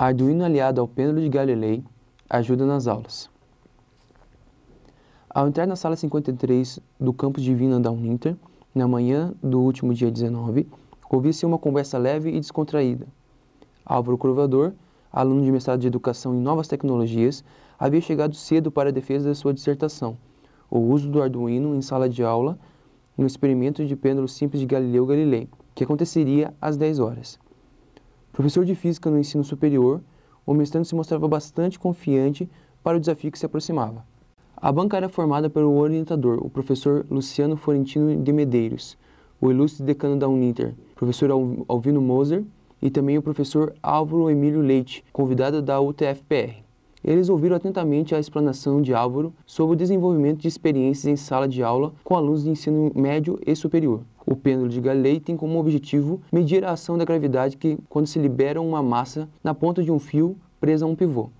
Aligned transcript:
Arduino 0.00 0.44
aliado 0.44 0.80
ao 0.80 0.86
pêndulo 0.86 1.20
de 1.20 1.28
Galilei 1.28 1.82
ajuda 2.30 2.64
nas 2.64 2.86
aulas. 2.86 3.28
Ao 5.28 5.48
entrar 5.48 5.66
na 5.66 5.74
sala 5.74 5.96
53 5.96 6.78
do 7.00 7.12
campus 7.12 7.42
Divina 7.42 7.80
da 7.80 7.90
Uninter, 7.90 8.36
na 8.72 8.86
manhã 8.86 9.34
do 9.42 9.60
último 9.60 9.92
dia 9.92 10.08
19, 10.08 10.68
ouvi-se 11.10 11.44
uma 11.44 11.58
conversa 11.58 11.98
leve 11.98 12.30
e 12.30 12.38
descontraída. 12.38 13.08
Álvaro 13.84 14.16
Crovador, 14.16 14.72
aluno 15.12 15.42
de 15.42 15.50
mestrado 15.50 15.80
de 15.80 15.88
Educação 15.88 16.32
em 16.32 16.40
Novas 16.40 16.68
Tecnologias, 16.68 17.42
havia 17.76 18.00
chegado 18.00 18.36
cedo 18.36 18.70
para 18.70 18.90
a 18.90 18.92
defesa 18.92 19.28
da 19.28 19.34
sua 19.34 19.52
dissertação, 19.52 20.16
o 20.70 20.78
uso 20.78 21.10
do 21.10 21.20
Arduino 21.20 21.74
em 21.74 21.82
sala 21.82 22.08
de 22.08 22.22
aula 22.22 22.56
no 23.16 23.26
experimento 23.26 23.84
de 23.84 23.96
pêndulo 23.96 24.28
simples 24.28 24.60
de 24.60 24.66
Galileu 24.66 25.04
Galilei, 25.04 25.48
que 25.74 25.82
aconteceria 25.82 26.54
às 26.60 26.76
10 26.76 27.00
horas. 27.00 27.47
Professor 28.38 28.64
de 28.64 28.76
Física 28.76 29.10
no 29.10 29.18
ensino 29.18 29.42
superior, 29.42 30.00
o 30.46 30.54
mestrando 30.54 30.84
se 30.84 30.94
mostrava 30.94 31.26
bastante 31.26 31.76
confiante 31.76 32.48
para 32.84 32.96
o 32.96 33.00
desafio 33.00 33.32
que 33.32 33.38
se 33.38 33.44
aproximava. 33.44 34.06
A 34.56 34.70
banca 34.70 34.96
era 34.96 35.08
formada 35.08 35.50
pelo 35.50 35.76
orientador, 35.76 36.38
o 36.40 36.48
professor 36.48 37.04
Luciano 37.10 37.56
Florentino 37.56 38.14
de 38.22 38.32
Medeiros, 38.32 38.96
o 39.40 39.50
ilustre 39.50 39.84
decano 39.84 40.16
da 40.16 40.28
Uninter, 40.28 40.72
professor 40.94 41.30
Alvino 41.66 42.00
Moser, 42.00 42.44
e 42.80 42.88
também 42.90 43.18
o 43.18 43.22
professor 43.22 43.74
Álvaro 43.82 44.30
Emílio 44.30 44.60
Leite, 44.60 45.04
convidado 45.12 45.60
da 45.60 45.80
UTFPR. 45.80 46.62
Eles 47.02 47.28
ouviram 47.28 47.56
atentamente 47.56 48.14
a 48.14 48.20
explanação 48.20 48.80
de 48.80 48.94
Álvaro 48.94 49.34
sobre 49.44 49.74
o 49.74 49.76
desenvolvimento 49.76 50.38
de 50.38 50.46
experiências 50.46 51.06
em 51.06 51.16
sala 51.16 51.48
de 51.48 51.60
aula 51.60 51.92
com 52.04 52.14
alunos 52.14 52.44
de 52.44 52.50
ensino 52.50 52.92
médio 52.94 53.36
e 53.44 53.56
superior. 53.56 54.02
O 54.30 54.36
pêndulo 54.36 54.68
de 54.68 54.78
Galilei 54.78 55.18
tem 55.18 55.38
como 55.38 55.58
objetivo 55.58 56.20
medir 56.30 56.62
a 56.62 56.72
ação 56.72 56.98
da 56.98 57.04
gravidade 57.06 57.56
que, 57.56 57.78
quando 57.88 58.06
se 58.06 58.18
libera 58.18 58.60
uma 58.60 58.82
massa 58.82 59.26
na 59.42 59.54
ponta 59.54 59.82
de 59.82 59.90
um 59.90 59.98
fio 59.98 60.36
presa 60.60 60.84
a 60.84 60.88
um 60.88 60.94
pivô. 60.94 61.30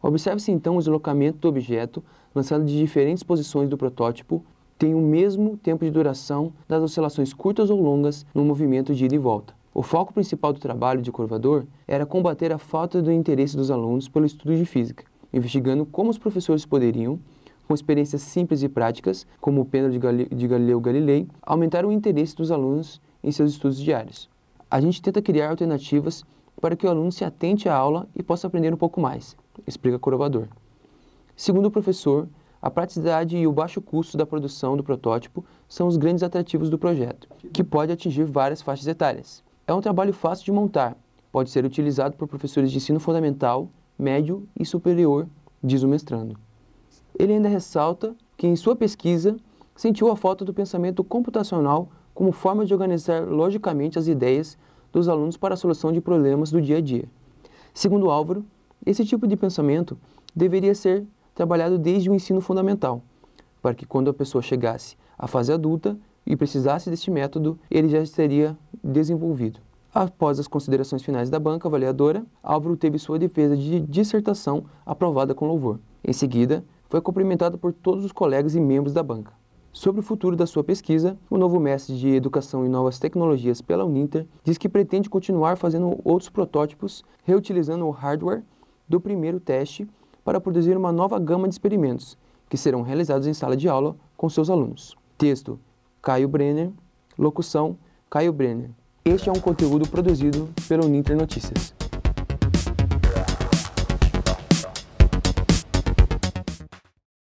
Observe-se 0.00 0.52
então 0.52 0.76
o 0.76 0.78
deslocamento 0.78 1.38
do 1.38 1.48
objeto 1.48 2.04
lançado 2.32 2.64
de 2.64 2.78
diferentes 2.78 3.24
posições 3.24 3.68
do 3.68 3.76
protótipo 3.76 4.44
tem 4.78 4.94
o 4.94 5.00
mesmo 5.00 5.56
tempo 5.56 5.84
de 5.84 5.90
duração 5.90 6.52
das 6.68 6.80
oscilações 6.84 7.34
curtas 7.34 7.68
ou 7.68 7.82
longas 7.82 8.24
no 8.32 8.44
movimento 8.44 8.94
de 8.94 9.06
ida 9.06 9.16
e 9.16 9.18
volta. 9.18 9.52
O 9.74 9.82
foco 9.82 10.14
principal 10.14 10.52
do 10.52 10.60
trabalho 10.60 11.02
de 11.02 11.10
Curvador 11.10 11.64
era 11.84 12.06
combater 12.06 12.52
a 12.52 12.58
falta 12.58 13.02
do 13.02 13.10
interesse 13.10 13.56
dos 13.56 13.72
alunos 13.72 14.08
pelo 14.08 14.24
estudo 14.24 14.56
de 14.56 14.64
física, 14.64 15.02
investigando 15.32 15.84
como 15.84 16.10
os 16.10 16.18
professores 16.18 16.64
poderiam, 16.64 17.18
com 17.70 17.74
experiências 17.74 18.22
simples 18.22 18.64
e 18.64 18.68
práticas, 18.68 19.24
como 19.40 19.60
o 19.60 19.64
pêndulo 19.64 19.92
de 19.92 20.48
Galileu 20.48 20.80
Galilei, 20.80 21.28
aumentar 21.40 21.86
o 21.86 21.92
interesse 21.92 22.34
dos 22.34 22.50
alunos 22.50 23.00
em 23.22 23.30
seus 23.30 23.52
estudos 23.52 23.78
diários. 23.78 24.28
A 24.68 24.80
gente 24.80 25.00
tenta 25.00 25.22
criar 25.22 25.50
alternativas 25.50 26.24
para 26.60 26.74
que 26.74 26.84
o 26.84 26.90
aluno 26.90 27.12
se 27.12 27.24
atente 27.24 27.68
à 27.68 27.76
aula 27.76 28.08
e 28.12 28.24
possa 28.24 28.48
aprender 28.48 28.74
um 28.74 28.76
pouco 28.76 29.00
mais, 29.00 29.36
explica 29.68 30.00
Curvador. 30.00 30.48
Segundo 31.36 31.66
o 31.66 31.70
professor, 31.70 32.28
a 32.60 32.68
praticidade 32.68 33.36
e 33.36 33.46
o 33.46 33.52
baixo 33.52 33.80
custo 33.80 34.18
da 34.18 34.26
produção 34.26 34.76
do 34.76 34.82
protótipo 34.82 35.44
são 35.68 35.86
os 35.86 35.96
grandes 35.96 36.24
atrativos 36.24 36.70
do 36.70 36.76
projeto, 36.76 37.28
que 37.52 37.62
pode 37.62 37.92
atingir 37.92 38.24
várias 38.24 38.60
faixas 38.60 38.88
etárias. 38.88 39.44
É 39.64 39.72
um 39.72 39.80
trabalho 39.80 40.12
fácil 40.12 40.44
de 40.44 40.50
montar, 40.50 40.96
pode 41.30 41.50
ser 41.50 41.64
utilizado 41.64 42.16
por 42.16 42.26
professores 42.26 42.72
de 42.72 42.78
ensino 42.78 42.98
fundamental, 42.98 43.70
médio 43.96 44.48
e 44.58 44.66
superior, 44.66 45.28
diz 45.62 45.84
o 45.84 45.88
mestrando. 45.88 46.36
Ele 47.20 47.34
ainda 47.34 47.50
ressalta 47.50 48.16
que, 48.34 48.46
em 48.46 48.56
sua 48.56 48.74
pesquisa, 48.74 49.36
sentiu 49.76 50.10
a 50.10 50.16
falta 50.16 50.42
do 50.42 50.54
pensamento 50.54 51.04
computacional 51.04 51.90
como 52.14 52.32
forma 52.32 52.64
de 52.64 52.72
organizar 52.72 53.28
logicamente 53.28 53.98
as 53.98 54.08
ideias 54.08 54.56
dos 54.90 55.06
alunos 55.06 55.36
para 55.36 55.52
a 55.52 55.56
solução 55.56 55.92
de 55.92 56.00
problemas 56.00 56.50
do 56.50 56.62
dia 56.62 56.78
a 56.78 56.80
dia. 56.80 57.04
Segundo 57.74 58.10
Álvaro, 58.10 58.42
esse 58.86 59.04
tipo 59.04 59.26
de 59.26 59.36
pensamento 59.36 59.98
deveria 60.34 60.74
ser 60.74 61.06
trabalhado 61.34 61.78
desde 61.78 62.08
o 62.08 62.14
ensino 62.14 62.40
fundamental, 62.40 63.02
para 63.60 63.74
que 63.74 63.84
quando 63.84 64.08
a 64.08 64.14
pessoa 64.14 64.40
chegasse 64.40 64.96
à 65.18 65.26
fase 65.26 65.52
adulta 65.52 65.98
e 66.24 66.34
precisasse 66.34 66.88
deste 66.88 67.10
método, 67.10 67.58
ele 67.70 67.90
já 67.90 68.00
estaria 68.00 68.56
desenvolvido. 68.82 69.60
Após 69.92 70.40
as 70.40 70.48
considerações 70.48 71.02
finais 71.02 71.28
da 71.28 71.38
banca 71.38 71.68
avaliadora, 71.68 72.24
Álvaro 72.42 72.78
teve 72.78 72.98
sua 72.98 73.18
defesa 73.18 73.54
de 73.58 73.78
dissertação 73.78 74.64
aprovada 74.86 75.34
com 75.34 75.46
louvor. 75.46 75.78
Em 76.02 76.14
seguida, 76.14 76.64
foi 76.90 77.00
cumprimentado 77.00 77.56
por 77.56 77.72
todos 77.72 78.04
os 78.04 78.12
colegas 78.12 78.54
e 78.54 78.60
membros 78.60 78.92
da 78.92 79.02
banca. 79.02 79.32
Sobre 79.72 80.00
o 80.00 80.02
futuro 80.02 80.34
da 80.34 80.46
sua 80.46 80.64
pesquisa, 80.64 81.16
o 81.30 81.38
novo 81.38 81.60
mestre 81.60 81.96
de 81.96 82.08
Educação 82.08 82.66
e 82.66 82.68
Novas 82.68 82.98
Tecnologias 82.98 83.62
pela 83.62 83.84
Uninter 83.84 84.26
diz 84.42 84.58
que 84.58 84.68
pretende 84.68 85.08
continuar 85.08 85.56
fazendo 85.56 86.00
outros 86.04 86.28
protótipos, 86.28 87.04
reutilizando 87.22 87.86
o 87.86 87.90
hardware 87.90 88.42
do 88.88 89.00
primeiro 89.00 89.38
teste 89.38 89.88
para 90.24 90.40
produzir 90.40 90.76
uma 90.76 90.90
nova 90.90 91.20
gama 91.20 91.46
de 91.46 91.54
experimentos, 91.54 92.18
que 92.48 92.56
serão 92.56 92.82
realizados 92.82 93.28
em 93.28 93.32
sala 93.32 93.56
de 93.56 93.68
aula 93.68 93.96
com 94.16 94.28
seus 94.28 94.50
alunos. 94.50 94.96
Texto: 95.16 95.60
Caio 96.02 96.28
Brenner. 96.28 96.72
Locução: 97.16 97.78
Caio 98.10 98.32
Brenner. 98.32 98.70
Este 99.04 99.28
é 99.28 99.32
um 99.32 99.40
conteúdo 99.40 99.88
produzido 99.88 100.48
pela 100.68 100.84
Uninter 100.84 101.16
Notícias. 101.16 101.79